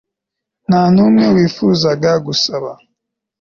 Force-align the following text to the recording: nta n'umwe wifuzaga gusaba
nta 0.67 0.81
n'umwe 0.93 1.25
wifuzaga 1.35 2.11
gusaba 2.25 2.69